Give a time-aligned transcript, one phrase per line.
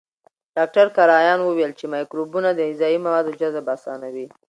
[0.55, 4.27] ډاکټر کرایان وویل چې مایکروبونه د غذایي موادو جذب اسانوي.